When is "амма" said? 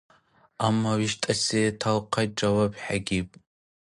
0.65-0.91